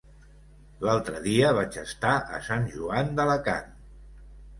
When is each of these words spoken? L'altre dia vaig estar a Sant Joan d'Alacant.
L'altre 0.85 1.19
dia 1.25 1.51
vaig 1.57 1.77
estar 1.81 2.13
a 2.37 2.39
Sant 2.47 2.65
Joan 2.77 3.13
d'Alacant. 3.21 3.69